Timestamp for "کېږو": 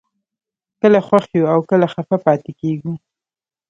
2.61-2.93